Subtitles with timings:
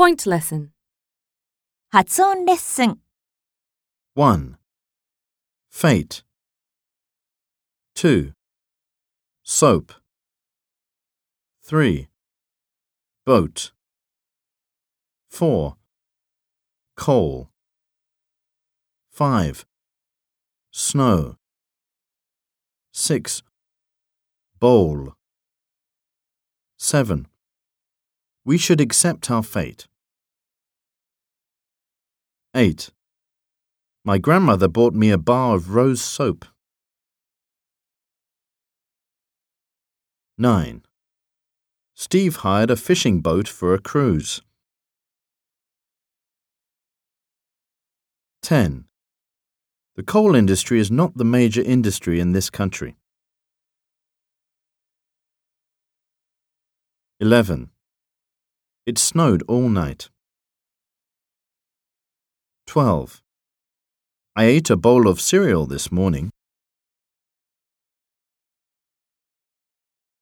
[0.00, 0.70] Point lesson.
[1.88, 2.98] 発音レッスン
[4.14, 4.58] 1.
[5.70, 6.24] Fate.
[7.94, 8.32] 2.
[9.42, 9.92] Soap.
[11.62, 12.08] 3.
[13.24, 13.72] Boat.
[15.30, 15.76] 4.
[16.94, 17.48] Coal.
[19.10, 19.66] 5.
[20.70, 21.36] Snow.
[22.92, 23.42] 6.
[24.58, 25.14] Bowl.
[26.78, 27.26] 7.
[28.44, 29.88] We should accept our fate.
[32.53, 32.89] 8.
[34.03, 36.43] My grandmother bought me a bar of rose soap.
[40.37, 40.83] 9.
[41.93, 44.41] Steve hired a fishing boat for a cruise.
[48.41, 48.83] 10.
[49.95, 52.97] The coal industry is not the major industry in this country.
[57.21, 57.69] 11.
[58.85, 60.09] It snowed all night.
[62.71, 63.21] 12.
[64.33, 66.31] I ate a bowl of cereal this morning.